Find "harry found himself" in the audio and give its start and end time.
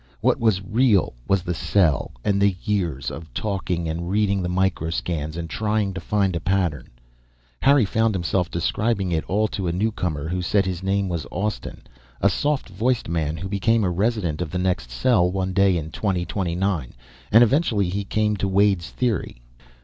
7.61-8.49